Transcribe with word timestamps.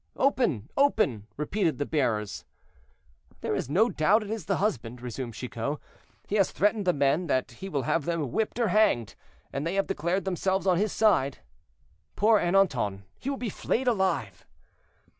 "Open! 0.15 0.67
open!" 0.77 1.27
repeated 1.37 1.77
the 1.77 1.85
bearers. 1.85 2.43
"There 3.41 3.53
is 3.53 3.69
no 3.69 3.87
doubt 3.87 4.23
it 4.23 4.31
is 4.31 4.45
the 4.45 4.55
husband," 4.57 4.99
resumed 4.99 5.35
Chicot; 5.35 5.77
"he 6.27 6.37
has 6.37 6.49
threatened 6.49 6.85
the 6.85 6.91
men 6.93 7.27
that 7.27 7.51
he 7.51 7.69
will 7.69 7.83
have 7.83 8.05
them 8.05 8.31
whipped 8.31 8.57
or 8.57 8.69
hanged, 8.69 9.13
and 9.53 9.61
they 9.63 9.75
have 9.75 9.85
declared 9.85 10.25
themselves 10.25 10.65
on 10.65 10.77
his 10.77 10.91
side. 10.91 11.37
"Poor 12.15 12.39
Ernanton, 12.39 13.03
he 13.19 13.29
will 13.29 13.37
be 13.37 13.49
flayed 13.51 13.87
alive. 13.87 14.47